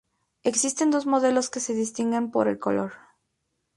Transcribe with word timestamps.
Existen 0.41 0.89
dos 0.89 1.05
modelos 1.05 1.51
que 1.51 1.59
se 1.59 1.75
distinguen 1.75 2.31
por 2.31 2.47
el 2.47 2.57
color. 2.57 2.93